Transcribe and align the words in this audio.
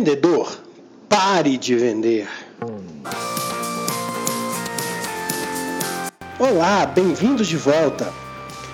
Vendedor, 0.00 0.58
pare 1.10 1.58
de 1.58 1.76
vender. 1.76 2.26
Olá, 6.38 6.86
bem-vindos 6.86 7.46
de 7.46 7.58
volta. 7.58 8.10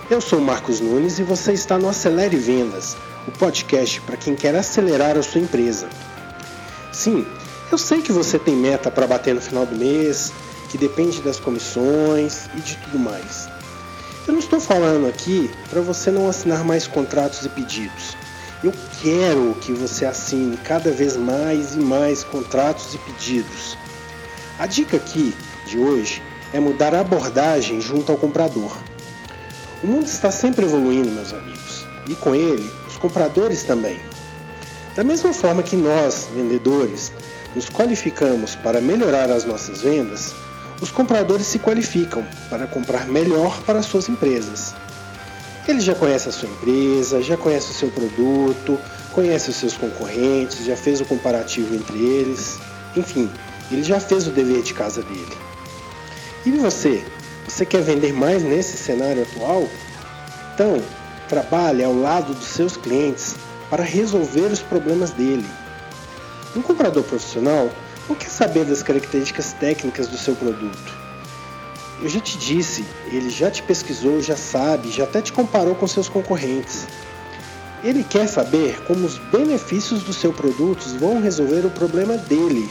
Eu 0.08 0.20
sou 0.20 0.40
Marcos 0.40 0.78
Nunes 0.78 1.18
e 1.18 1.24
você 1.24 1.52
está 1.52 1.76
no 1.78 1.88
Acelere 1.88 2.36
Vendas, 2.36 2.96
o 3.26 3.32
podcast 3.32 4.00
para 4.02 4.16
quem 4.16 4.36
quer 4.36 4.54
acelerar 4.54 5.16
a 5.18 5.22
sua 5.24 5.40
empresa. 5.40 5.88
Sim, 6.92 7.26
eu 7.72 7.76
sei 7.76 8.02
que 8.02 8.12
você 8.12 8.38
tem 8.38 8.54
meta 8.54 8.88
para 8.88 9.08
bater 9.08 9.34
no 9.34 9.40
final 9.40 9.66
do 9.66 9.74
mês, 9.74 10.32
que 10.70 10.78
depende 10.78 11.20
das 11.22 11.40
comissões 11.40 12.48
e 12.54 12.60
de 12.60 12.76
tudo 12.76 13.00
mais. 13.00 13.48
Eu 14.28 14.32
não 14.32 14.38
estou 14.38 14.60
falando 14.60 15.08
aqui 15.08 15.50
para 15.70 15.80
você 15.80 16.08
não 16.08 16.28
assinar 16.28 16.64
mais 16.64 16.86
contratos 16.86 17.44
e 17.44 17.48
pedidos. 17.48 18.16
Eu 18.64 18.72
quero 19.02 19.54
que 19.60 19.72
você 19.72 20.06
assine 20.06 20.56
cada 20.56 20.90
vez 20.90 21.14
mais 21.14 21.74
e 21.74 21.78
mais 21.78 22.24
contratos 22.24 22.94
e 22.94 22.98
pedidos. 22.98 23.76
A 24.58 24.66
dica 24.66 24.96
aqui 24.96 25.34
de 25.66 25.78
hoje 25.78 26.22
é 26.54 26.58
mudar 26.58 26.94
a 26.94 27.00
abordagem 27.00 27.82
junto 27.82 28.10
ao 28.10 28.16
comprador. 28.16 28.74
O 29.84 29.86
mundo 29.86 30.06
está 30.06 30.30
sempre 30.30 30.64
evoluindo, 30.64 31.10
meus 31.10 31.34
amigos, 31.34 31.84
e 32.08 32.14
com 32.14 32.34
ele, 32.34 32.70
os 32.88 32.96
compradores 32.96 33.62
também. 33.62 34.00
Da 34.94 35.04
mesma 35.04 35.34
forma 35.34 35.62
que 35.62 35.76
nós, 35.76 36.26
vendedores, 36.34 37.12
nos 37.54 37.68
qualificamos 37.68 38.54
para 38.54 38.80
melhorar 38.80 39.30
as 39.30 39.44
nossas 39.44 39.82
vendas, 39.82 40.34
os 40.80 40.90
compradores 40.90 41.46
se 41.46 41.58
qualificam 41.58 42.26
para 42.48 42.66
comprar 42.66 43.06
melhor 43.06 43.62
para 43.64 43.82
suas 43.82 44.08
empresas. 44.08 44.74
Ele 45.68 45.80
já 45.80 45.94
conhece 45.94 46.28
a 46.28 46.32
sua 46.32 46.48
empresa, 46.48 47.20
já 47.20 47.36
conhece 47.36 47.72
o 47.72 47.74
seu 47.74 47.90
produto, 47.90 48.78
conhece 49.12 49.50
os 49.50 49.56
seus 49.56 49.76
concorrentes, 49.76 50.64
já 50.64 50.76
fez 50.76 51.00
o 51.00 51.04
comparativo 51.04 51.74
entre 51.74 51.98
eles, 51.98 52.58
enfim, 52.96 53.28
ele 53.72 53.82
já 53.82 53.98
fez 53.98 54.28
o 54.28 54.30
dever 54.30 54.62
de 54.62 54.72
casa 54.72 55.02
dele. 55.02 55.36
E 56.44 56.52
você? 56.52 57.04
Você 57.48 57.66
quer 57.66 57.82
vender 57.82 58.12
mais 58.12 58.44
nesse 58.44 58.76
cenário 58.76 59.22
atual? 59.22 59.68
Então, 60.54 60.80
trabalhe 61.28 61.82
ao 61.82 61.92
lado 61.92 62.32
dos 62.32 62.46
seus 62.46 62.76
clientes 62.76 63.34
para 63.68 63.82
resolver 63.82 64.52
os 64.52 64.60
problemas 64.60 65.10
dele. 65.10 65.46
Um 66.54 66.62
comprador 66.62 67.02
profissional 67.02 67.68
não 68.08 68.14
quer 68.14 68.30
saber 68.30 68.64
das 68.64 68.82
características 68.82 69.52
técnicas 69.54 70.06
do 70.06 70.16
seu 70.16 70.36
produto. 70.36 71.05
Eu 72.00 72.08
já 72.08 72.20
te 72.20 72.36
disse, 72.36 72.84
ele 73.10 73.30
já 73.30 73.50
te 73.50 73.62
pesquisou, 73.62 74.20
já 74.20 74.36
sabe, 74.36 74.90
já 74.90 75.04
até 75.04 75.22
te 75.22 75.32
comparou 75.32 75.74
com 75.74 75.86
seus 75.86 76.08
concorrentes. 76.08 76.86
Ele 77.82 78.04
quer 78.04 78.26
saber 78.26 78.82
como 78.86 79.06
os 79.06 79.18
benefícios 79.18 80.02
do 80.02 80.12
seu 80.12 80.32
produto 80.32 80.84
vão 80.98 81.20
resolver 81.20 81.64
o 81.64 81.70
problema 81.70 82.16
dele. 82.16 82.70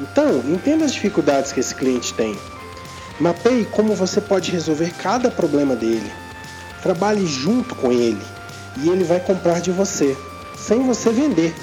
Então, 0.00 0.38
entenda 0.46 0.84
as 0.84 0.92
dificuldades 0.92 1.52
que 1.52 1.60
esse 1.60 1.74
cliente 1.74 2.14
tem. 2.14 2.36
Mapeie 3.20 3.64
como 3.66 3.94
você 3.94 4.20
pode 4.20 4.50
resolver 4.50 4.92
cada 4.94 5.30
problema 5.30 5.76
dele. 5.76 6.10
Trabalhe 6.82 7.26
junto 7.26 7.74
com 7.74 7.92
ele 7.92 8.22
e 8.78 8.88
ele 8.88 9.04
vai 9.04 9.20
comprar 9.20 9.60
de 9.60 9.70
você, 9.70 10.16
sem 10.56 10.84
você 10.84 11.10
vender. 11.10 11.54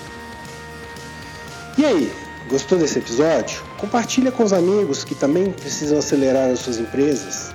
E 1.78 1.86
aí, 1.86 2.12
Gostou 2.48 2.78
desse 2.78 3.00
episódio? 3.00 3.64
Compartilha 3.86 4.32
com 4.32 4.44
os 4.44 4.52
amigos 4.52 5.04
que 5.04 5.14
também 5.14 5.52
precisam 5.52 6.00
acelerar 6.00 6.50
as 6.50 6.62
suas 6.62 6.80
empresas. 6.80 7.54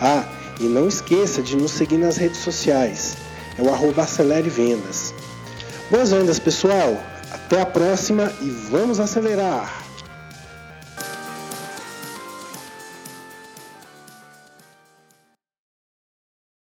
Ah, 0.00 0.24
e 0.58 0.64
não 0.64 0.88
esqueça 0.88 1.42
de 1.42 1.54
nos 1.54 1.72
seguir 1.72 1.98
nas 1.98 2.16
redes 2.16 2.38
sociais. 2.38 3.14
É 3.58 3.62
o 3.62 3.70
arroba 3.70 4.04
Acelere 4.04 4.48
Vendas. 4.48 5.12
Boas 5.90 6.12
vendas, 6.12 6.38
pessoal! 6.38 6.98
Até 7.30 7.60
a 7.60 7.66
próxima 7.66 8.32
e 8.40 8.48
vamos 8.48 8.98
acelerar! 8.98 9.85